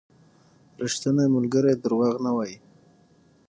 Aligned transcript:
•ریښتینی 0.81 1.25
ملګری 1.35 1.73
دروغ 1.83 2.15
نه 2.25 2.31
وايي. 2.35 2.57